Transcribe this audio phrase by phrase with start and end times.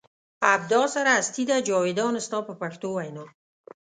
[0.53, 3.25] ابدا سره هستي ده جاویدان ستا په پښتو وینا.